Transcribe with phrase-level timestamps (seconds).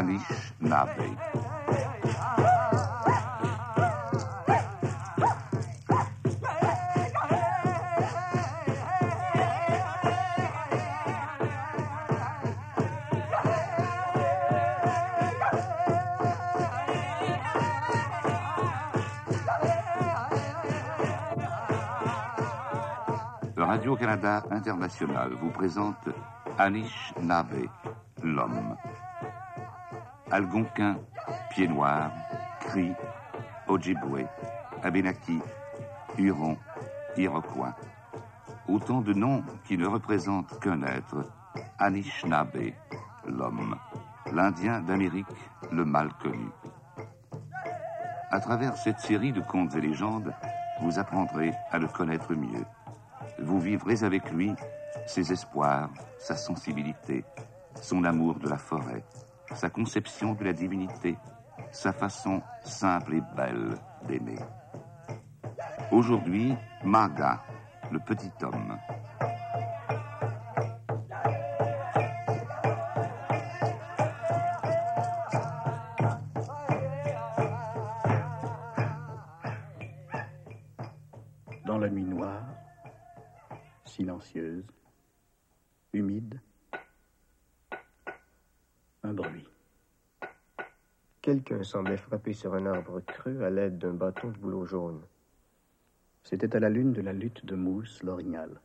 [0.00, 1.12] Anishinaabe.
[23.56, 26.08] Radio-Canada International vous présente
[26.58, 27.68] Anish Nabe,
[28.22, 28.76] l'homme.
[30.30, 30.96] Algonquin,
[31.50, 32.12] Pied Noir,
[32.60, 32.92] Cri,
[33.66, 34.26] Ojibwe,
[34.82, 35.40] Abenaki,
[36.16, 36.56] Huron,
[37.16, 37.74] Iroquois.
[38.68, 41.28] Autant de noms qui ne représentent qu'un être,
[41.78, 42.72] Anishinaabe,
[43.26, 43.76] l'homme,
[44.32, 45.26] l'Indien d'Amérique,
[45.72, 46.48] le mal connu.
[48.30, 50.32] À travers cette série de contes et légendes,
[50.80, 52.64] vous apprendrez à le connaître mieux.
[53.40, 54.54] Vous vivrez avec lui
[55.06, 57.24] ses espoirs, sa sensibilité,
[57.82, 59.02] son amour de la forêt,
[59.54, 61.16] sa conception de la divinité,
[61.70, 63.74] sa façon simple et belle
[64.06, 64.38] d'aimer.
[65.92, 67.42] Aujourd'hui, Marga,
[67.90, 68.78] le petit homme.
[81.66, 82.46] Dans la nuit noire,
[83.84, 84.64] silencieuse,
[85.92, 86.40] humide,
[89.02, 89.48] un bruit.
[91.20, 95.00] Quelqu'un semblait frapper sur un arbre creux à l'aide d'un bâton de bouleau jaune.
[96.22, 98.60] C'était à la lune de la lutte de mousse, l'orignal.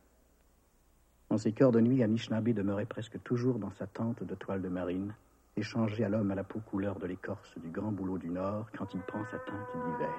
[1.28, 4.68] En ces cœurs de nuit, Anishinaabe demeurait presque toujours dans sa tente de toile de
[4.68, 5.14] marine,
[5.56, 8.94] échangée à l'homme à la peau couleur de l'écorce du grand bouleau du Nord quand
[8.94, 10.14] il prend sa tente d'hiver.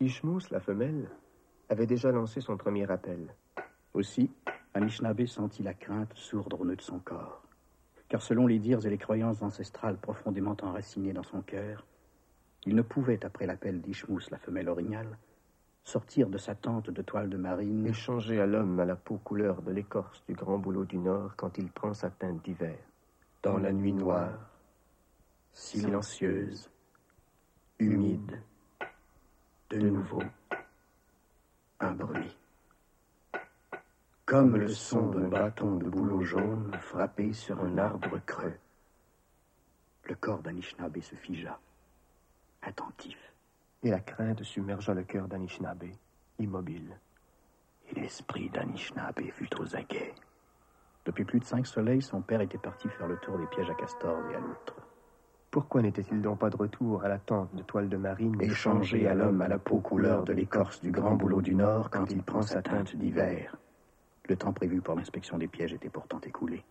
[0.00, 1.08] Ishmous, la femelle,
[1.68, 3.34] avait déjà lancé son premier appel.
[3.94, 4.30] Aussi,
[4.78, 7.42] Anishinaabe sentit la crainte sourdre au nœud de son corps.
[8.08, 11.84] Car selon les dires et les croyances ancestrales profondément enracinées dans son cœur,
[12.64, 15.18] il ne pouvait, après l'appel d'Ishmous, la femelle orignale,
[15.82, 17.88] sortir de sa tente de toile de marine.
[17.88, 21.58] Échanger à l'homme à la peau couleur de l'écorce du grand bouleau du Nord quand
[21.58, 22.78] il prend sa teinte d'hiver.
[23.42, 24.38] Dans la nuit noire,
[25.52, 26.70] silencieuse,
[27.80, 28.40] humide,
[29.70, 30.22] de nouveau,
[31.80, 32.36] un bruit.
[34.28, 38.58] Comme le son d'un bâton de bouleau jaune frappé sur un arbre creux.
[40.04, 41.58] Le corps d'Anishinaabe se figea,
[42.60, 43.16] attentif.
[43.82, 45.86] Et la crainte submergea le cœur d'Anishinaabe,
[46.38, 46.94] immobile.
[47.90, 50.14] Et l'esprit d'Anishinaabe fut aux aguets.
[51.06, 53.74] Depuis plus de cinq soleils, son père était parti faire le tour des pièges à
[53.76, 54.76] castors et à loutres.
[55.50, 59.14] Pourquoi n'était-il donc pas de retour à la tente de toile de marine échangée à
[59.14, 62.42] l'homme à la peau couleur de l'écorce du grand bouleau du Nord quand il prend
[62.42, 63.56] sa teinte d'hiver?
[64.28, 66.64] Le temps prévu pour l'inspection des pièges était pourtant écoulé.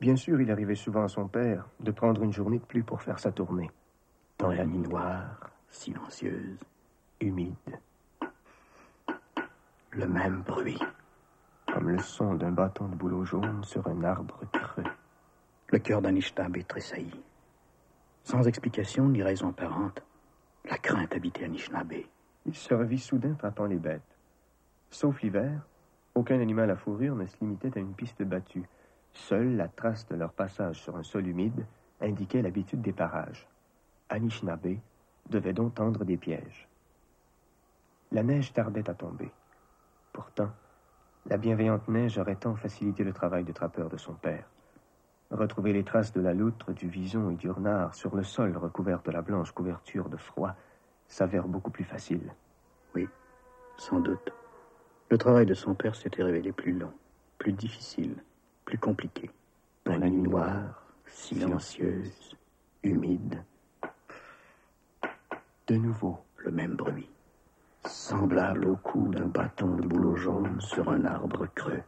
[0.00, 3.02] Bien sûr, il arrivait souvent à son père de prendre une journée de plus pour
[3.02, 3.70] faire sa tournée.
[4.38, 6.58] Dans la nuit noire, silencieuse,
[7.20, 7.54] humide,
[9.90, 10.78] le même bruit.
[11.72, 14.84] Comme le son d'un bâton de bouleau jaune sur un arbre creux.
[15.68, 17.22] Le cœur d'Anishinaabe tressaillit.
[18.24, 20.02] Sans explication ni raison apparente,
[20.64, 22.04] la crainte habitait Anishinaabe.
[22.46, 24.02] Il se revit soudain frappant les bêtes.
[24.90, 25.60] Sauf l'hiver,
[26.18, 28.68] aucun animal à fourrure ne se limitait à une piste battue.
[29.12, 31.64] Seule la trace de leur passage sur un sol humide
[32.00, 33.46] indiquait l'habitude des parages.
[34.08, 34.78] Anishinaabe
[35.30, 36.68] devait donc tendre des pièges.
[38.10, 39.30] La neige tardait à tomber.
[40.12, 40.50] Pourtant,
[41.26, 44.48] la bienveillante neige aurait tant facilité le travail de trappeur de son père.
[45.30, 49.02] Retrouver les traces de la loutre, du vison et du renard sur le sol recouvert
[49.02, 50.54] de la blanche couverture de froid
[51.06, 52.32] s'avère beaucoup plus facile.
[52.94, 53.06] Oui,
[53.76, 54.37] sans doute.
[55.10, 56.92] Le travail de son père s'était révélé plus long,
[57.38, 58.14] plus difficile,
[58.66, 59.30] plus compliqué.
[59.86, 62.36] Dans la nuit noire, silencieuse,
[62.82, 63.42] humide.
[65.66, 67.08] De nouveau, le même bruit,
[67.86, 71.82] semblable au coup d'un bâton de bouleau jaune sur un arbre creux.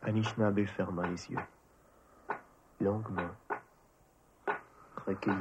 [0.00, 1.38] Anishinaabe ferma les yeux.
[2.82, 3.30] Longuement,
[5.06, 5.36] recueilli,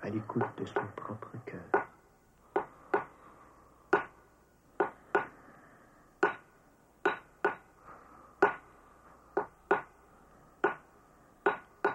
[0.00, 1.60] à l'écoute de son propre cœur.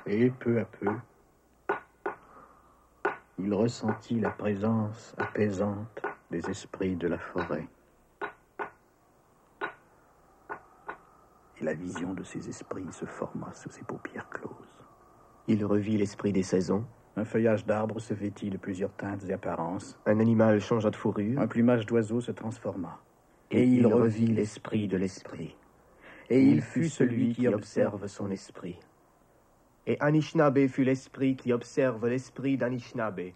[0.06, 0.96] Et peu à peu,
[3.40, 7.68] il ressentit la présence apaisante des esprits de la forêt.
[11.60, 14.84] Et la vision de ces esprits se forma sous ses paupières closes.
[15.48, 16.86] Il revit l'esprit des saisons,
[17.18, 20.00] Un feuillage d'arbre se vêtit de plusieurs teintes et apparences.
[20.06, 21.40] Un animal changea de fourrure.
[21.40, 23.02] Un plumage d'oiseau se transforma.
[23.52, 25.58] Et il revit l'esprit de l'esprit.
[26.30, 28.80] Et il fut celui qui observe son esprit.
[29.88, 33.34] Et Anishinaabe fut l'esprit qui observe l'esprit d'Anishinaabe.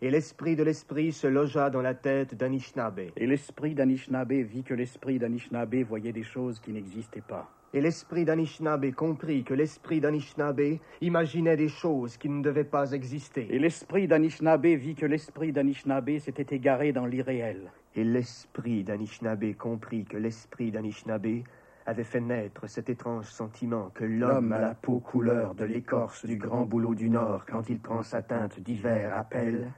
[0.00, 3.10] Et l'esprit de l'esprit se logea dans la tête d'Anishinaabe.
[3.14, 7.50] Et l'esprit d'Anishinaabe vit que l'esprit d'Anishinaabe voyait des choses qui n'existaient pas.
[7.74, 13.46] Et l'esprit d'Anishinaabe comprit que l'esprit d'Anishinaabe imaginait des choses qui ne devaient pas exister.
[13.50, 17.70] Et l'esprit d'Anishinaabe vit que l'esprit d'Anishinaabe s'était égaré dans l'irréel.
[17.94, 21.42] Et l'esprit d'Anishinaabe comprit que l'esprit d'Anishinaabe
[21.84, 26.36] avait fait naître cet étrange sentiment que l'homme à la peau couleur de l'écorce du
[26.36, 29.70] grand boulot du Nord, quand il prend sa teinte d'hiver, appelle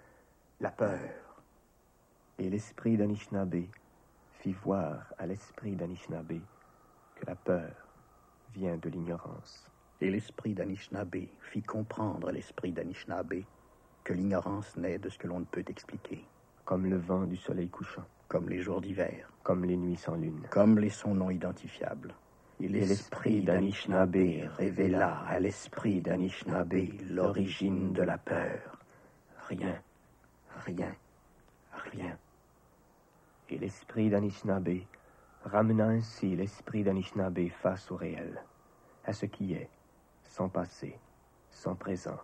[0.61, 1.43] la peur.
[2.39, 3.65] Et l'esprit d'Anishinaabe
[4.41, 6.41] fit voir à l'esprit d'Anishinaabe
[7.17, 7.80] que la peur
[8.55, 9.71] vient de l'ignorance.
[10.01, 13.43] Et l'esprit d'Anishinaabe fit comprendre à l'esprit d'Anishinaabe
[14.05, 16.25] que l'ignorance naît de ce que l'on ne peut expliquer.
[16.65, 18.07] Comme le vent du soleil couchant.
[18.29, 19.31] Comme les jours d'hiver.
[19.43, 20.47] Comme les nuits sans lune.
[20.51, 22.15] Comme les sons non identifiables.
[22.61, 26.75] Et l'esprit d'Anishinaabe révéla à l'esprit d'Anishinaabe
[27.11, 28.79] l'origine de la peur.
[29.49, 29.81] Rien,
[30.67, 30.95] rien,
[31.93, 32.19] rien.
[33.49, 34.81] Et l'esprit d'Anishinaabe
[35.45, 38.43] ramena ainsi l'esprit d'Anishinaabe face au réel,
[39.05, 39.69] à ce qui est,
[40.25, 40.99] sans passé,
[41.51, 42.21] sans présent,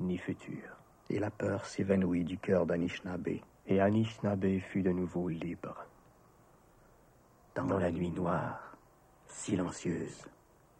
[0.00, 0.76] ni futur.
[1.10, 3.40] Et la peur s'évanouit du cœur d'Anishinaabe.
[3.68, 5.84] Et Anishinaabe fut de nouveau libre.
[7.54, 8.76] Dans, la nuit noire,
[9.26, 10.26] silencieuse,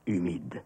[0.07, 0.63] humide,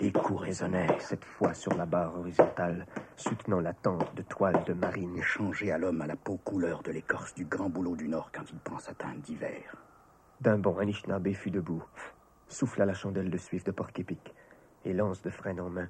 [0.00, 2.86] les coups résonnèrent cette fois sur la barre horizontale,
[3.16, 5.18] soutenant la tente de toile de marine.
[5.18, 8.50] Échangée à l'homme à la peau couleur de l'écorce du grand boulot du Nord quand
[8.50, 9.76] il prend sa teinte d'hiver.
[10.40, 11.84] D'un bond, Anishinaabe fut debout,
[12.48, 14.34] souffla la chandelle de suif de porc-épic
[14.86, 15.88] et lance de freine en main,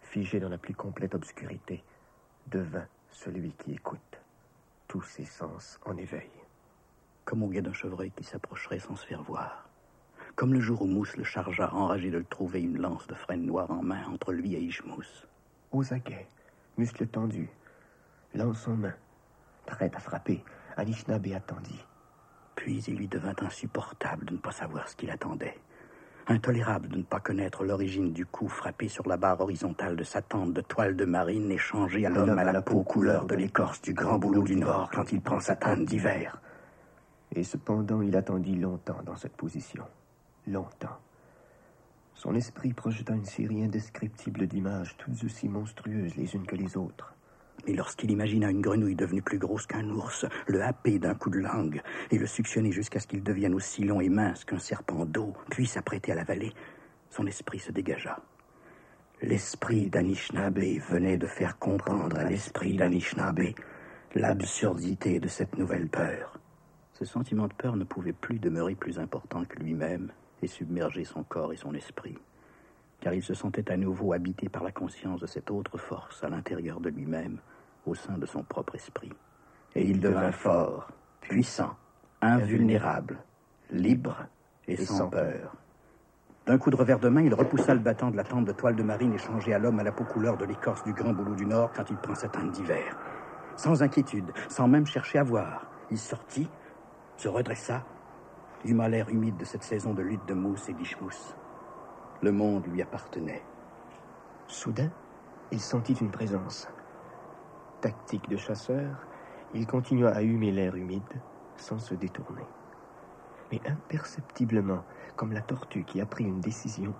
[0.00, 1.84] figé dans la plus complète obscurité,
[2.48, 4.20] devint celui qui écoute,
[4.88, 6.30] tous ses sens en éveil.
[7.24, 9.68] Comme au guet d'un chevreuil qui s'approcherait sans se faire voir.
[10.34, 13.46] Comme le jour où Mousse le chargea, enragé de le trouver, une lance de freine
[13.46, 15.28] noire en main entre lui et Ishmousse.
[15.70, 16.26] Aux aguets,
[16.76, 17.50] muscles tendus,
[18.34, 18.94] lance en main,
[19.64, 20.44] prêt à frapper,
[20.76, 21.84] Anishinaabe attendit.
[22.66, 25.56] Puis il lui devint insupportable de ne pas savoir ce qu'il attendait.
[26.26, 30.20] Intolérable de ne pas connaître l'origine du coup frappé sur la barre horizontale de sa
[30.20, 33.94] tente de toile de marine échangée à l'homme à la peau couleur de l'écorce du
[33.94, 36.40] grand boulot du Nord quand il prend sa teinte d'hiver.
[37.36, 39.84] Et cependant, il attendit longtemps dans cette position.
[40.48, 40.98] Longtemps.
[42.14, 47.15] Son esprit projeta une série indescriptible d'images, toutes aussi monstrueuses les unes que les autres.
[47.66, 51.38] Mais lorsqu'il imagina une grenouille devenue plus grosse qu'un ours, le happer d'un coup de
[51.38, 55.34] langue et le suctionner jusqu'à ce qu'il devienne aussi long et mince qu'un serpent d'eau,
[55.50, 56.52] puis s'apprêter à l'avaler,
[57.10, 58.20] son esprit se dégagea.
[59.22, 60.58] L'esprit d'Anishinaabe
[60.90, 63.54] venait de faire comprendre à l'esprit d'Anishinaabe
[64.14, 66.38] l'absurdité de cette nouvelle peur.
[66.92, 71.22] Ce sentiment de peur ne pouvait plus demeurer plus important que lui-même et submerger son
[71.22, 72.16] corps et son esprit,
[73.00, 76.28] car il se sentait à nouveau habité par la conscience de cette autre force à
[76.28, 77.38] l'intérieur de lui-même,
[77.86, 79.12] au sein de son propre esprit.
[79.74, 80.88] Et il devint fort,
[81.20, 81.76] puissant,
[82.20, 83.18] invulnérable,
[83.70, 84.26] libre
[84.66, 85.54] et, sans peur.
[86.46, 88.76] D'un coup de revers de main, il repoussa le battant de la tente de toile
[88.76, 91.44] de marine échangée à l'homme à la peau couleur de l'écorce du grand boulot du
[91.44, 92.96] Nord quand il prend sa teinte d'hiver.
[93.56, 96.48] Sans inquiétude, sans même chercher à voir, il sortit,
[97.16, 97.84] se redressa,
[98.64, 101.36] huma l'air humide de cette saison de lutte de mousse et d'ichmousse.
[102.22, 103.42] Le monde lui appartenait.
[104.46, 104.90] Soudain,
[105.52, 106.66] il sentit une présence.
[107.82, 109.06] Tactique de chasseur,
[109.52, 111.02] il continua à humer l'air humide
[111.56, 112.46] sans se détourner.
[113.52, 114.82] Mais imperceptiblement,
[115.14, 116.94] comme la tortue qui a pris une décision,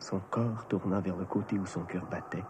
[0.00, 2.44] son corps tourna vers le côté où son cœur battait,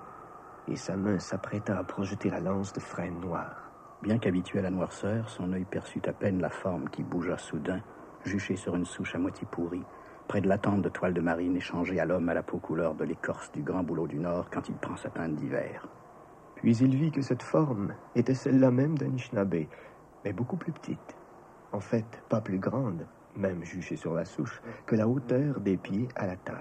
[0.69, 3.71] et sa main s'apprêta à projeter la lance de freine noire.
[4.03, 7.83] Bien qu'habitué à la noirceur, son œil perçut à peine la forme qui bougea soudain,
[8.25, 9.85] juchée sur une souche à moitié pourrie,
[10.27, 12.95] près de la tente de toile de marine échangée à l'homme à la peau couleur
[12.95, 15.87] de l'écorce du grand boulot du Nord quand il prend sa teinte d'hiver.
[16.57, 19.67] Puis il vit que cette forme était celle-là même d'Anishinaabe,
[20.25, 21.17] mais beaucoup plus petite.
[21.73, 26.09] En fait, pas plus grande, même juchée sur la souche, que la hauteur des pieds
[26.17, 26.57] à la taille.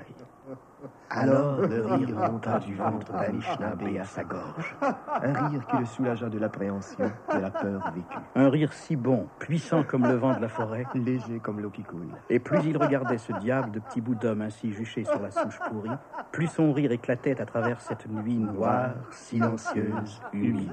[1.09, 4.75] Alors le rire monta du ventre d'Anishinaabe à sa gorge.
[4.81, 8.17] Un rire qui le soulagea de l'appréhension, de la peur vécue.
[8.35, 11.83] Un rire si bon, puissant comme le vent de la forêt, Léger comme l'eau qui
[11.83, 12.09] coule.
[12.29, 15.59] et plus il regardait ce diable de petit bout d'homme ainsi juché sur la souche
[15.69, 15.97] pourrie,
[16.31, 20.71] plus son rire éclatait à travers cette nuit noire, silencieuse, humide.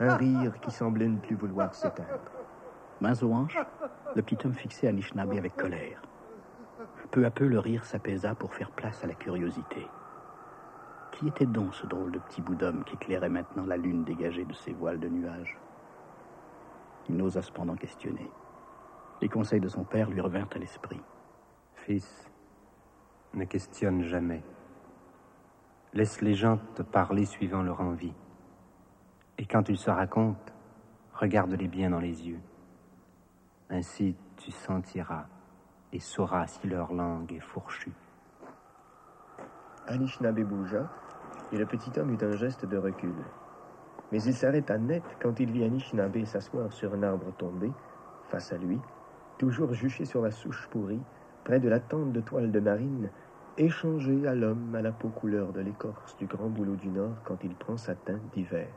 [0.00, 2.30] Un rire qui semblait ne plus vouloir s'éteindre.
[3.00, 3.58] Mains aux hanches,
[4.14, 6.00] le petit homme fixait Anishinaabe avec colère.
[7.10, 9.86] Peu à peu, le rire s'apaisa pour faire place à la curiosité.
[11.12, 14.44] Qui était donc ce drôle de petit bout d'homme qui éclairait maintenant la lune dégagée
[14.44, 15.58] de ses voiles de nuages?
[17.08, 18.30] Il n'osa cependant questionner.
[19.20, 21.00] Les conseils de son père lui revinrent à l'esprit.
[21.74, 22.30] Fils,
[23.34, 24.42] ne questionne jamais.
[25.92, 28.14] Laisse les gens te parler suivant leur envie.
[29.38, 30.52] Et quand ils se racontent,
[31.14, 32.40] regarde-les bien dans les yeux.
[33.70, 35.26] Ainsi tu sentiras
[35.92, 37.92] et sauras si leur langue est fourchue.
[39.88, 40.88] Anishinaabe bougea,
[41.52, 43.14] et le petit homme eut un geste de recul.
[44.12, 47.72] Mais il s'arrêta net quand il vit Anishinaabe s'asseoir sur un arbre tombé,
[48.28, 48.78] face à lui,
[49.38, 51.02] toujours juché sur la souche pourrie,
[51.44, 53.10] près de la tente de toile de marine,
[53.56, 57.42] échangé à l'homme à la peau couleur de l'écorce du grand boulot du Nord quand
[57.42, 58.68] il prend sa teinte d'hiver.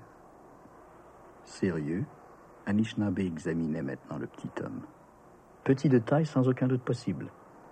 [1.43, 2.05] Sérieux,
[2.69, 4.81] Anishinaabe examinait maintenant le petit homme.
[5.63, 7.31] Petit de taille sans aucun doute possible,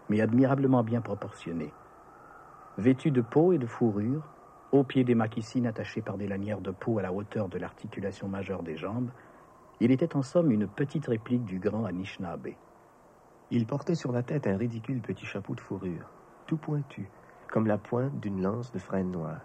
[0.10, 1.72] mais admirablement bien proportionné.
[2.80, 4.28] Vêtu de peau et de fourrure,
[4.72, 8.28] au pied des maquissines attachées par des lanières de peau à la hauteur de l'articulation
[8.28, 9.12] majeure des jambes,
[9.82, 12.48] il était en somme une petite réplique du grand Anishinaabe.
[13.52, 16.10] Il portait sur la tête un ridicule petit chapeau de fourrure,
[16.48, 17.08] tout pointu,
[17.52, 19.42] comme la pointe d'une lance de frêne noire.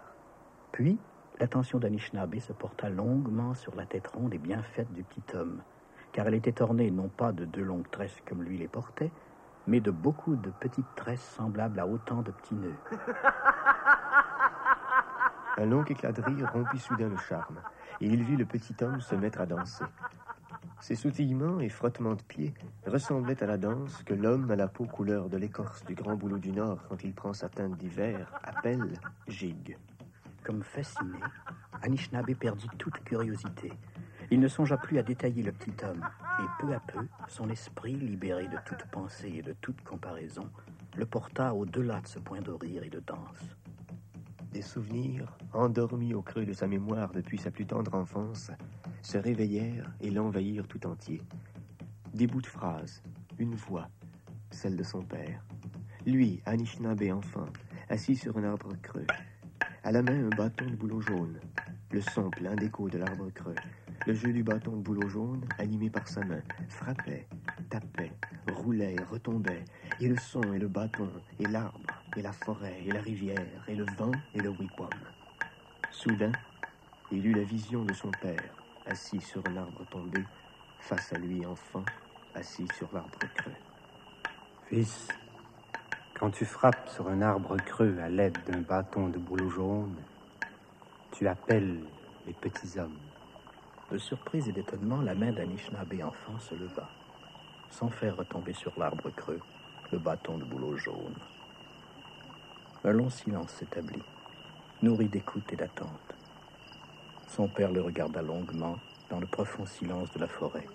[0.71, 0.97] Puis,
[1.39, 5.61] l'attention d'Anishinaabe se porta longuement sur la tête ronde et bien faite du petit homme,
[6.11, 9.11] car elle était ornée non pas de deux longues tresses comme lui les portait,
[9.67, 12.75] mais de beaucoup de petites tresses semblables à autant de petits nœuds.
[15.57, 17.59] Un long éclat de rire rompit soudain le charme,
[18.01, 19.85] et il vit le petit homme se mettre à danser.
[20.79, 22.53] Ses sautillements et frottements de pieds
[22.85, 26.39] ressemblaient à la danse que l'homme à la peau couleur de l'écorce du grand boulot
[26.39, 29.77] du Nord quand il prend sa teinte d'hiver appelle gigue.
[30.43, 31.19] Comme fasciné,
[31.81, 33.71] Anishinaabe perdit toute curiosité.
[34.29, 36.05] Il ne songea plus à détailler le petit homme,
[36.39, 40.49] et peu à peu, son esprit, libéré de toute pensée et de toute comparaison,
[40.97, 43.55] le porta au-delà de ce point de rire et de danse.
[44.51, 48.51] Des souvenirs, endormis au creux de sa mémoire depuis sa plus tendre enfance,
[49.01, 51.21] se réveillèrent et l'envahirent tout entier.
[52.13, 53.01] Des bouts de phrases,
[53.39, 53.89] une voix,
[54.51, 55.41] celle de son père.
[56.05, 57.47] Lui, Anishinaabe enfant,
[57.89, 59.07] assis sur un arbre creux.
[59.85, 61.41] À la main, un bâton de bouleau jaune.
[61.91, 63.55] Le son plein d'écho de l'arbre creux.
[64.07, 67.27] Le jeu du bâton de bouleau jaune, animé par sa main, frappait,
[67.69, 68.13] tapait,
[68.49, 69.65] roulait, retombait,
[69.99, 73.75] et le son et le bâton, et l'arbre, et la forêt, et la rivière, et
[73.75, 74.89] le vent, et le wigwam.
[75.91, 76.31] Soudain,
[77.11, 80.23] il eut la vision de son père, assis sur un arbre tombé,
[80.79, 81.83] face à lui enfant,
[82.35, 83.51] assis sur l'arbre creux.
[84.69, 85.09] Fils,
[86.23, 89.97] quand tu frappes sur un arbre creux à l'aide d'un bâton de bouleau jaune,
[91.11, 91.81] tu appelles
[92.25, 92.95] les petits hommes.
[93.91, 96.87] De surprise et d'étonnement, la main d'Anishinaabe enfant se leva,
[97.69, 99.41] sans faire retomber sur l'arbre creux
[99.91, 101.17] le bâton de bouleau jaune.
[102.85, 104.03] Un long silence s'établit,
[104.81, 106.15] nourri d'écoute et d'attente.
[107.27, 108.77] Son père le regarda longuement
[109.09, 110.69] dans le profond silence de la forêt,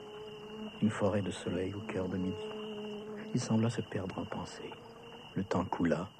[0.82, 2.36] une forêt de soleil au cœur de midi.
[3.32, 4.70] Il sembla se perdre en pensée.
[5.38, 6.10] Le temps coula,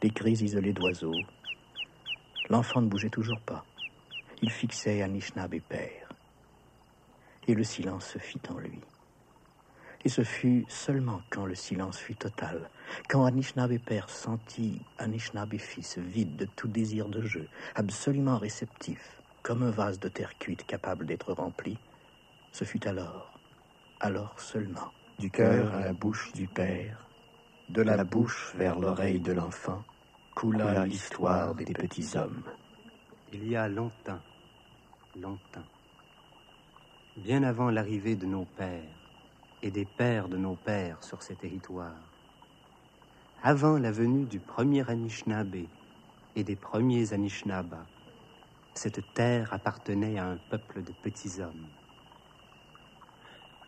[0.00, 1.20] des cris isolés d'oiseaux.
[2.48, 3.64] L'enfant ne bougeait toujours pas.
[4.42, 6.08] Il fixait Anishinaabe père.
[7.48, 8.78] Et le silence se fit en lui.
[10.04, 12.70] Et ce fut seulement quand le silence fut total,
[13.08, 19.64] quand Anishinaabe père sentit Anishinaabe fils vide de tout désir de jeu, absolument réceptif, comme
[19.64, 21.76] un vase de terre cuite capable d'être rempli,
[22.52, 23.36] ce fut alors,
[23.98, 27.07] alors seulement, du cœur à la bouche du père,
[27.68, 29.82] de la bouche vers l'oreille de l'enfant,
[30.34, 32.42] coula l'histoire des petits hommes.
[33.32, 34.20] Il y a longtemps,
[35.20, 35.68] longtemps,
[37.16, 39.12] bien avant l'arrivée de nos pères
[39.62, 42.08] et des pères de nos pères sur ces territoires,
[43.42, 45.66] avant la venue du premier Anishinaabe
[46.36, 47.86] et des premiers Anishinabas,
[48.72, 51.66] cette terre appartenait à un peuple de petits hommes.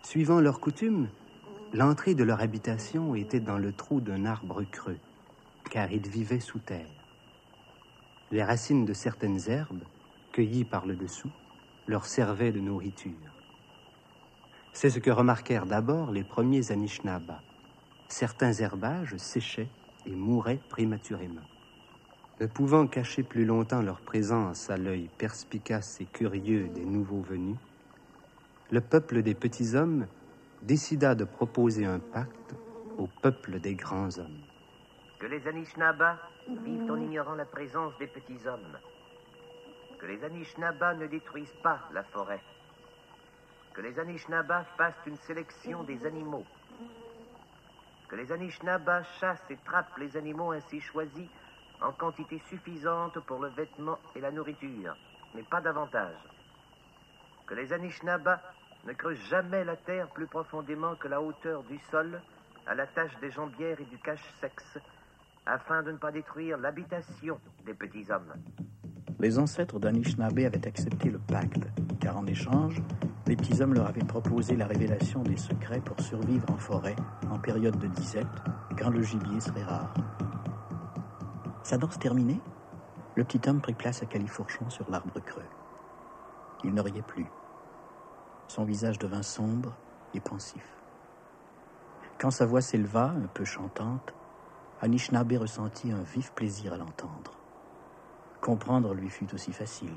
[0.03, 1.09] Suivant leurs coutumes,
[1.73, 4.99] l'entrée de leur habitation était dans le trou d'un arbre creux,
[5.71, 6.87] car ils vivaient sous terre.
[8.33, 9.85] Les racines de certaines herbes,
[10.33, 11.31] cueillies par le dessous,
[11.87, 13.13] leur servaient de nourriture.
[14.73, 17.43] C'est ce que remarquèrent d'abord les premiers Anishinabas.
[18.09, 19.69] Certains herbages séchaient
[20.07, 21.41] et mouraient prématurément.
[22.41, 27.57] Ne pouvant cacher plus longtemps leur présence à l'œil perspicace et curieux des nouveaux venus,
[28.71, 30.07] le peuple des petits hommes
[30.63, 32.55] décida de proposer un pacte
[32.99, 34.43] au peuple des grands hommes.
[35.19, 38.79] Que les Anishinabas vivent en ignorant la présence des petits hommes.
[39.99, 42.41] Que les Anishinabas ne détruisent pas la forêt.
[43.75, 46.45] Que les Anishinabas fassent une sélection des animaux.
[48.09, 51.29] Que les Anishinabas chassent et trappent les animaux ainsi choisis
[51.81, 54.97] en quantité suffisante pour le vêtement et la nourriture,
[55.35, 56.17] mais pas davantage.
[57.47, 58.41] Que les Anishinabas
[58.87, 62.21] ne creusent jamais la terre plus profondément que la hauteur du sol,
[62.67, 64.79] à la tâche des jambières et du cache-sexe,
[65.47, 68.33] afin de ne pas détruire l'habitation des petits hommes.
[69.19, 71.67] Les ancêtres d'Anishinaabe avaient accepté le pacte,
[72.01, 72.81] car en échange,
[73.27, 76.97] les petits hommes leur avaient proposé la révélation des secrets pour survivre en forêt
[77.31, 78.27] en période de disette,
[78.79, 79.93] quand le gibier serait rare.
[81.63, 82.41] Sa danse terminée,
[83.15, 85.45] le petit homme prit place à califourchon sur l'arbre creux.
[86.65, 87.27] Il ne riait plus.
[88.51, 89.73] Son visage devint sombre
[90.13, 90.67] et pensif.
[92.19, 94.13] Quand sa voix s'éleva, un peu chantante,
[94.81, 97.31] Anishinaabe ressentit un vif plaisir à l'entendre.
[98.41, 99.95] Comprendre lui fut aussi facile.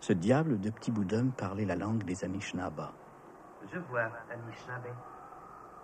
[0.00, 2.94] Ce diable de petit bout parlait la langue des Anishinabas.
[3.70, 4.94] Je vois, Anishinaabe.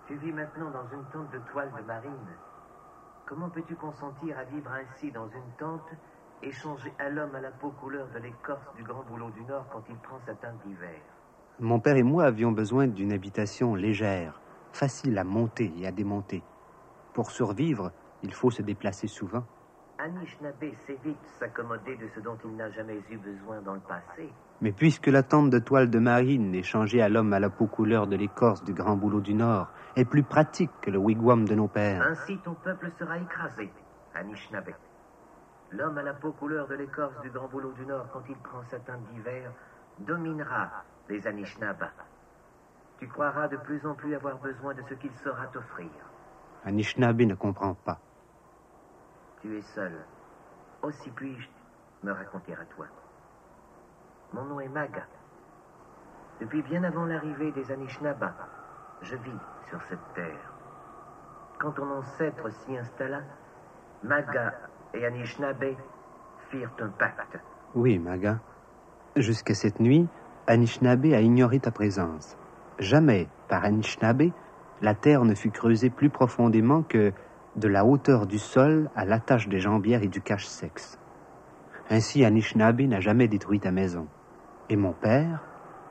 [0.07, 2.33] Tu vis maintenant dans une tente de toile de marine.
[3.27, 5.91] Comment peux-tu consentir à vivre ainsi dans une tente,
[6.41, 9.83] échangée à l'homme à la peau couleur de l'écorce du grand boulot du Nord quand
[9.87, 11.01] il prend sa teinte d'hiver?
[11.59, 14.39] Mon père et moi avions besoin d'une habitation légère,
[14.73, 16.43] facile à monter et à démonter.
[17.13, 19.43] Pour survivre, il faut se déplacer souvent.
[19.97, 24.29] Anishinaabe sait vite s'accommoder de ce dont il n'a jamais eu besoin dans le passé.
[24.61, 28.05] Mais puisque la tente de toile de marine, échangée à l'homme à la peau couleur
[28.05, 31.67] de l'écorce du grand boulot du Nord, est plus pratique que le wigwam de nos
[31.67, 32.03] pères.
[32.03, 33.71] Ainsi ton peuple sera écrasé,
[34.13, 34.75] Anishinaabe.
[35.71, 38.61] L'homme à la peau couleur de l'écorce du grand boulot du Nord, quand il prend
[38.69, 39.51] sa teinte d'hiver,
[39.97, 41.93] dominera les Anishinabas.
[42.99, 45.89] Tu croiras de plus en plus avoir besoin de ce qu'il saura t'offrir.
[46.65, 47.99] Anishinaabe ne comprend pas.
[49.41, 49.93] Tu es seul.
[50.81, 51.47] Aussi puis-je
[52.03, 52.87] me raconter à toi.
[54.33, 55.03] Mon nom est Maga.
[56.39, 58.35] Depuis bien avant l'arrivée des Anishinabas,
[59.01, 59.39] je vis
[59.69, 60.53] sur cette terre.
[61.59, 63.21] Quand ton ancêtre s'y installa,
[64.03, 64.53] Maga
[64.93, 65.75] et Anishinaabe
[66.49, 67.37] firent un pacte.
[67.73, 68.39] Oui, Maga.
[69.15, 70.07] Jusqu'à cette nuit,
[70.49, 72.37] Anishinaabe a ignoré ta présence.
[72.79, 74.31] Jamais, par Anishinaabe,
[74.81, 77.11] la terre ne fut creusée plus profondément que
[77.57, 80.99] de la hauteur du sol à l'attache des jambières et du cache-sexe.
[81.89, 84.07] Ainsi, Anishinaabe n'a jamais détruit ta maison.
[84.69, 85.43] Et mon père,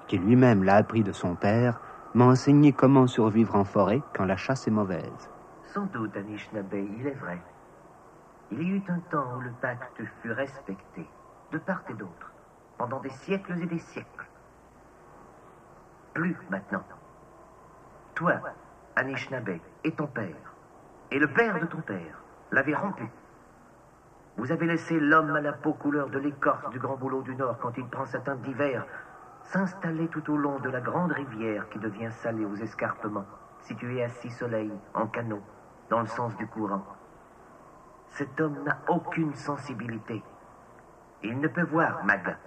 [0.08, 1.78] qui lui-même l'a appris de son père,
[2.14, 5.30] m'a enseigné comment survivre en forêt quand la chasse est mauvaise.
[5.74, 7.38] Sans doute, Anishinaabe, il est vrai.
[8.52, 11.04] Il y eut un temps où le pacte fut respecté,
[11.52, 12.32] de part et d'autre,
[12.78, 14.15] pendant des siècles et des siècles.
[16.16, 16.82] Plus maintenant.
[18.14, 18.40] Toi,
[18.96, 20.54] Anishinaabe, et ton père,
[21.10, 23.06] et le père de ton père, l'avez rompu.
[24.38, 27.58] Vous avez laissé l'homme à la peau couleur de l'écorce du grand boulot du Nord
[27.58, 28.86] quand il prend sa teinte d'hiver
[29.42, 33.26] s'installer tout au long de la grande rivière qui devient salée aux escarpements,
[33.60, 35.42] située à six soleils, en canot,
[35.90, 36.86] dans le sens du courant.
[38.08, 40.22] Cet homme n'a aucune sensibilité.
[41.22, 42.38] Il ne peut voir Maga.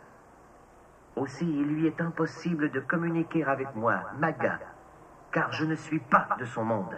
[1.20, 4.58] Aussi, il lui est impossible de communiquer avec moi, Maga,
[5.34, 6.98] car je ne suis pas de son monde.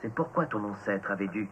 [0.00, 1.48] C'est pourquoi ton ancêtre avait dû,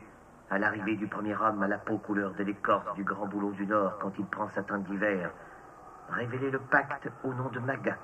[0.50, 3.66] à l'arrivée du premier homme à la peau couleur de l'écorce du grand boulot du
[3.66, 5.32] Nord quand il prend sa teinte d'hiver,
[6.10, 7.96] révéler le pacte au nom de Maga.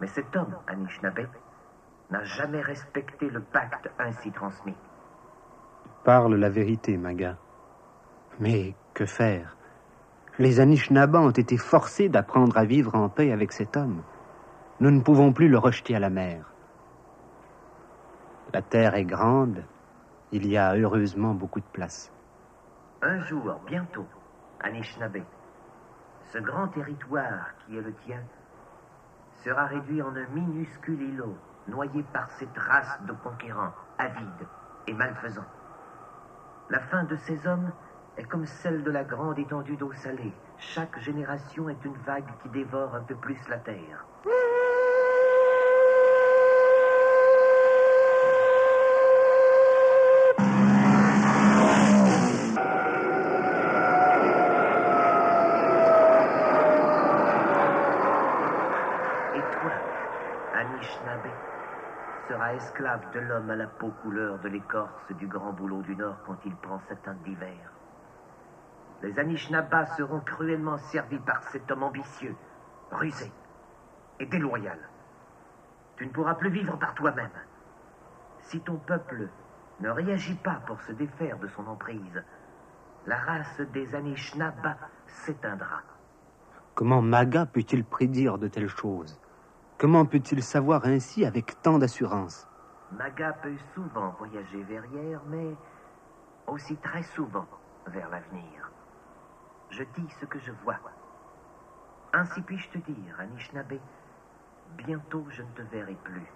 [0.00, 1.26] Mais cet homme, Anishinaabe,
[2.10, 4.76] n'a jamais respecté le pacte ainsi transmis.
[6.04, 7.36] Parle la vérité, Maga.
[8.40, 9.57] Mais que faire?
[10.38, 14.02] Les Anishinabas ont été forcés d'apprendre à vivre en paix avec cet homme.
[14.78, 16.52] Nous ne pouvons plus le rejeter à la mer.
[18.52, 19.64] La terre est grande,
[20.30, 22.12] il y a heureusement beaucoup de place.
[23.02, 24.06] Un jour, bientôt,
[24.60, 25.24] Anishinaabe,
[26.32, 28.22] ce grand territoire qui est le tien
[29.44, 34.46] sera réduit en un minuscule îlot, noyé par cette race de conquérants, avides
[34.86, 35.50] et malfaisants.
[36.70, 37.72] La fin de ces hommes
[38.18, 40.32] est comme celle de la grande étendue d'eau salée.
[40.58, 44.04] Chaque génération est une vague qui dévore un peu plus la terre.
[59.36, 59.72] Et toi,
[60.54, 61.30] Anishinaabe,
[62.26, 66.16] seras esclave de l'homme à la peau couleur de l'écorce du grand boulot du Nord
[66.26, 67.77] quand il prend sa teinte d'hiver.
[69.02, 72.34] Les Anishinabas seront cruellement servis par cet homme ambitieux,
[72.90, 73.30] rusé
[74.18, 74.78] et déloyal.
[75.96, 77.30] Tu ne pourras plus vivre par toi-même.
[78.40, 79.28] Si ton peuple
[79.80, 82.24] ne réagit pas pour se défaire de son emprise,
[83.06, 85.82] la race des Anishinabas s'éteindra.
[86.74, 89.18] Comment Maga peut-il prédire de telles choses?
[89.78, 92.48] Comment peut-il savoir ainsi avec tant d'assurance?
[92.92, 95.54] Maga peut souvent voyager verrière, mais
[96.46, 97.46] aussi très souvent
[97.86, 98.67] vers l'avenir.
[99.70, 100.78] Je dis ce que je vois.
[102.12, 103.78] Ainsi puis-je te dire, Anishinaabe,
[104.76, 106.26] bientôt je ne te verrai plus.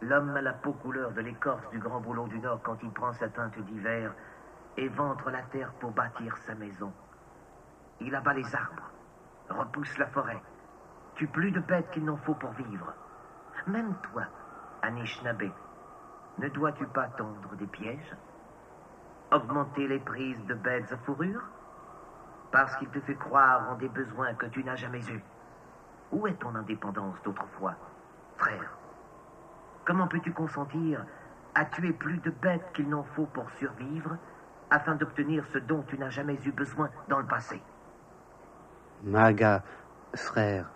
[0.00, 3.12] L'homme à la peau couleur de l'écorce du grand boulot du Nord quand il prend
[3.12, 4.12] sa teinte d'hiver
[4.76, 6.92] éventre la terre pour bâtir sa maison.
[8.00, 8.90] Il abat les arbres,
[9.48, 10.42] repousse la forêt,
[11.14, 12.92] tue plus de bêtes qu'il n'en faut pour vivre.
[13.66, 14.24] Même toi,
[14.82, 15.52] Anishinaabe,
[16.38, 18.16] ne dois-tu pas tendre des pièges
[19.30, 21.42] Augmenter les prises de bêtes à fourrure?
[22.52, 25.24] Parce qu'il te fait croire en des besoins que tu n'as jamais eus.
[26.12, 27.74] Où est ton indépendance d'autrefois,
[28.36, 28.76] frère?
[29.86, 31.04] Comment peux-tu consentir
[31.54, 34.16] à tuer plus de bêtes qu'il n'en faut pour survivre
[34.70, 37.60] afin d'obtenir ce dont tu n'as jamais eu besoin dans le passé?
[39.02, 39.64] Maga,
[40.14, 40.70] frère,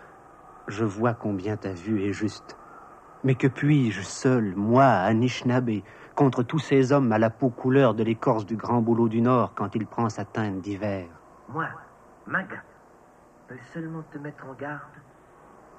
[0.69, 2.57] je vois combien ta vue est juste.
[3.23, 5.83] Mais que puis-je seul, moi, Anishinaabe,
[6.15, 9.53] contre tous ces hommes à la peau couleur de l'écorce du grand boulot du Nord
[9.55, 11.07] quand il prend sa teinte d'hiver?
[11.49, 11.69] Moi,
[12.27, 12.63] Maga,
[13.49, 14.81] peux seulement te mettre en garde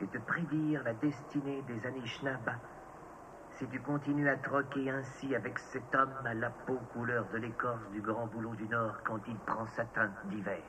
[0.02, 2.52] et te prédire la destinée des Anishinaabe
[3.58, 7.90] si tu continues à troquer ainsi avec cet homme à la peau couleur de l'écorce
[7.92, 10.62] du grand boulot du Nord quand il prend sa teinte d'hiver.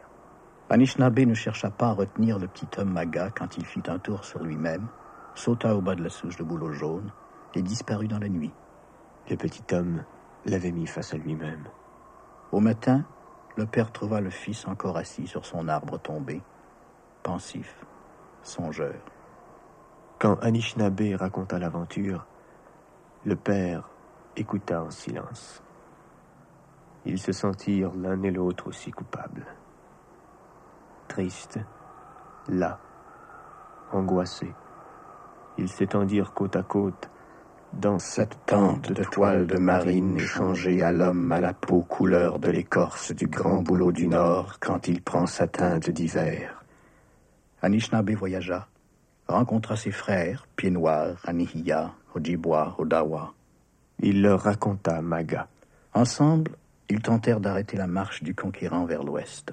[0.71, 4.25] Anishinaabe ne chercha pas à retenir le petit homme Maga quand il fit un tour
[4.25, 4.89] sur lui-même
[5.35, 7.13] sauta au bas de la souche de bouleau jaune
[7.55, 8.53] et disparut dans la nuit.
[9.31, 10.03] Le petit homme
[10.45, 11.65] l'avait mis face à lui-même.
[12.51, 13.05] Au matin,
[13.59, 16.41] le père trouva le fils encore assis sur son arbre tombé,
[17.25, 17.85] pensif,
[18.45, 18.95] songeur.
[20.21, 22.25] Quand Anishinaabe raconta l'aventure,
[23.25, 23.91] le père
[24.37, 25.61] écouta en silence.
[27.05, 29.45] Ils se sentirent l'un et l'autre aussi coupables.
[31.09, 31.59] Tristes,
[32.47, 32.79] là,
[33.91, 34.55] angoissés.
[35.57, 37.11] Ils s'étendirent côte à côte
[37.73, 42.51] dans cette tente de toile de marine échangée à l'homme à la peau couleur de
[42.51, 46.65] l'écorce du grand boulot du Nord quand il prend sa teinte d'hiver.
[47.63, 48.69] Anishinaabe voyagea,
[49.29, 53.35] rencontra ses frères, Pieds Noirs, Anihiya, Ojibwa, Odawa.
[54.01, 55.49] Il leur raconta Maga.
[55.93, 56.53] Ensemble,
[56.89, 59.53] ils tentèrent d'arrêter la marche du conquérant vers l'ouest.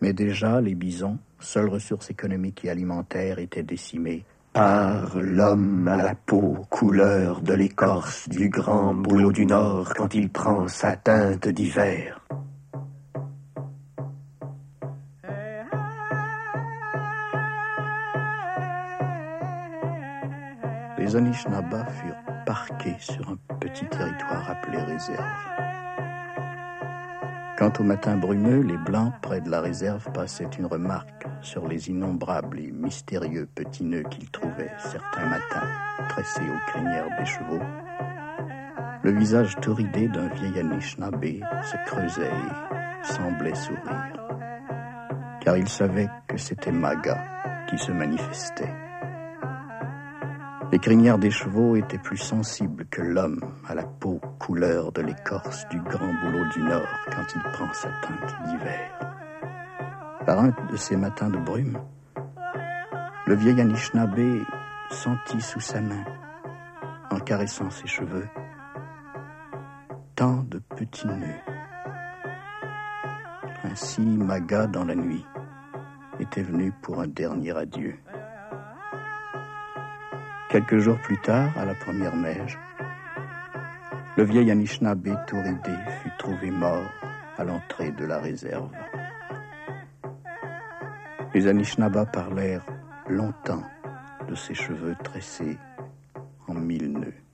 [0.00, 4.24] Mais déjà, les bisons, seules ressources économiques et alimentaires, étaient décimés
[4.58, 10.30] par l'homme à la peau couleur de l'écorce du grand boulot du Nord quand il
[10.30, 12.20] prend sa teinte d'hiver.
[20.98, 25.68] Les Anishinaabe furent parqués sur un petit territoire appelé réserve.
[27.56, 31.88] Quant au matin brumeux, les Blancs, près de la réserve, passaient une remarque sur les
[31.88, 35.68] innombrables et mystérieux petits nœuds qu'ils trouvaient certains matins
[36.08, 37.62] tressés aux crinières des chevaux.
[39.02, 41.24] Le visage torridé d'un vieil Anishinaabe
[41.62, 44.28] se creusait et semblait sourire,
[45.40, 47.24] car il savait que c'était Maga
[47.68, 48.74] qui se manifestait.
[50.70, 55.66] Les crinières des chevaux étaient plus sensibles que l'homme à la peau couleur de l'écorce
[55.68, 59.07] du grand boulot du Nord quand il prend sa teinte d'hiver.
[60.28, 61.78] Par un de ces matins de brume,
[63.26, 64.44] le vieil Anishinaabe
[64.90, 66.04] sentit sous sa main,
[67.10, 68.28] en caressant ses cheveux,
[70.16, 71.40] tant de petits nœuds.
[73.64, 75.24] Ainsi, Maga, dans la nuit,
[76.20, 77.98] était venu pour un dernier adieu.
[80.50, 82.58] Quelques jours plus tard, à la première neige,
[84.18, 86.84] le vieil Anishinaabe tout ridé fut trouvé mort
[87.38, 88.68] à l'entrée de la réserve.
[91.34, 92.64] Les Anishinaabe parlèrent
[93.08, 93.62] longtemps
[94.28, 95.58] de ses cheveux tressés
[96.46, 97.27] en mille nœuds.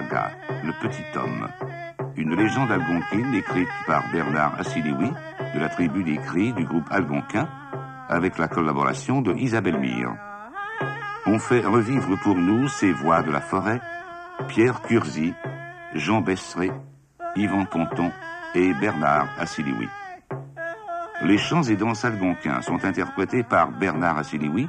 [0.00, 1.48] Le petit homme,
[2.16, 5.10] une légende algonquine écrite par Bernard Assiliwi
[5.54, 7.48] de la tribu des Cris du groupe algonquin
[8.10, 10.14] avec la collaboration de Isabelle Mire.
[11.24, 13.80] On fait revivre pour nous ces voix de la forêt,
[14.48, 15.32] Pierre Curzi,
[15.94, 16.72] Jean Besseret,
[17.34, 18.12] Yvan Ponton
[18.54, 19.88] et Bernard Assiliwi.
[21.22, 24.68] Les chants et danses algonquins sont interprétés par Bernard Assiliwi,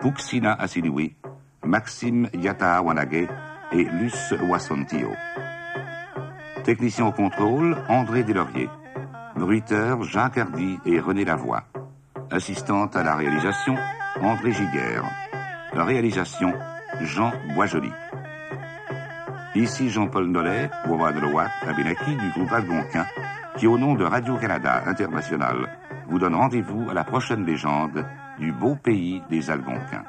[0.00, 1.16] Puxina Assiliwi,
[1.64, 3.26] Maxime Yatahawanage
[3.72, 5.12] et Luce Wassontio.
[6.64, 8.68] Technicien au contrôle, André Delaurier.
[9.36, 11.64] Bruiteur, Jacques Cardy et René Lavoie.
[12.30, 13.74] Assistante à la réalisation,
[14.20, 15.04] André Giguère.
[15.72, 16.52] La réalisation,
[17.00, 17.90] Jean Boisjoli.
[19.54, 23.06] Ici Jean-Paul Nollet, Wawadloa Abenaki du groupe Algonquin,
[23.56, 25.68] qui au nom de Radio-Canada International
[26.08, 28.04] vous donne rendez-vous à la prochaine légende
[28.38, 30.04] du beau pays des Algonquins.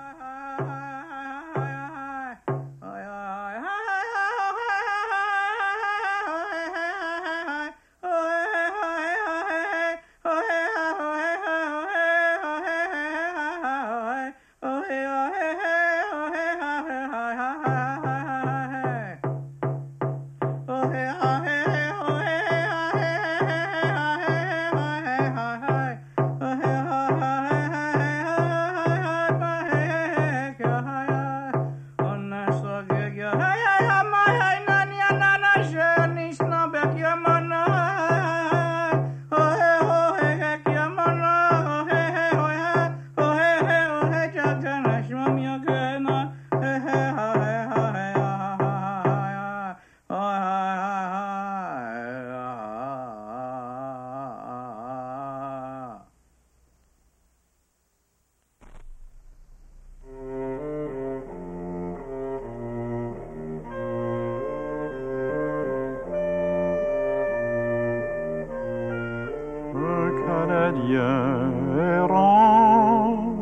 [70.70, 71.50] Acadien hein,
[71.98, 73.34] errant,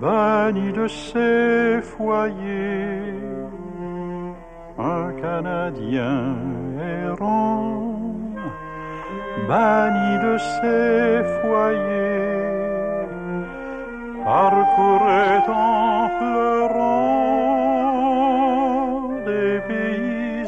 [0.00, 3.12] banni de ses foyers,
[4.78, 6.36] un Canadien
[6.78, 7.98] errant,
[9.48, 13.08] banni de ses foyers,
[14.24, 17.16] parcourait en pleurant
[19.26, 20.46] des pays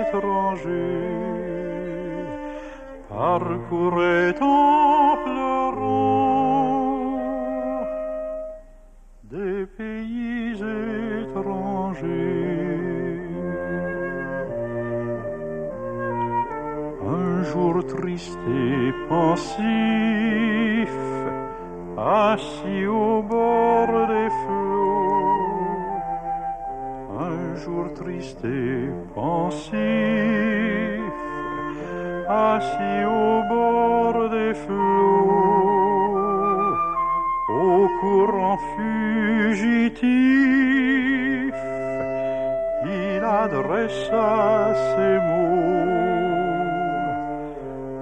[0.00, 1.05] étrangers
[3.38, 4.32] parcourait
[5.24, 6.06] pleurant
[9.24, 10.54] des pays
[11.22, 12.06] étrangers.
[17.04, 20.96] Un jour triste et pensif,
[21.98, 25.76] assis au bord des flots,
[27.30, 31.05] un jour triste et pensif,
[32.28, 35.34] assis au bord des flots,
[37.48, 40.04] au courant fugitif,
[42.84, 45.96] il adressa ses mots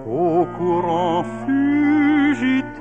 [0.07, 2.81] au courant fugitif,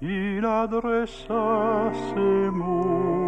[0.00, 3.21] il adressa ses mots.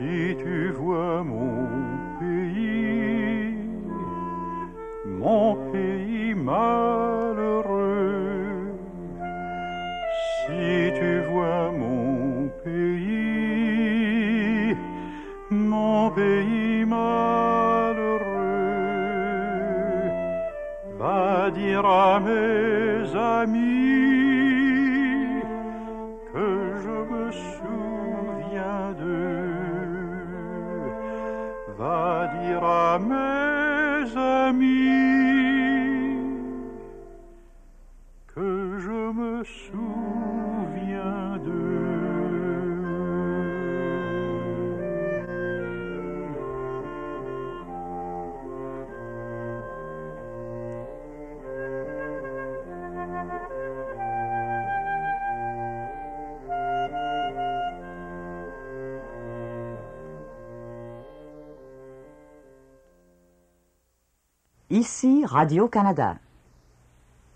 [0.00, 1.68] si tu vois mon
[2.18, 3.54] pays,
[5.04, 7.52] mon pays malheureux,
[10.46, 13.94] si tu vois mon pays,
[15.50, 18.24] mon pays malheureux,
[20.98, 23.99] va dire à mes amis.
[34.12, 34.69] Jésus
[64.80, 66.29] ici Radio-Canada.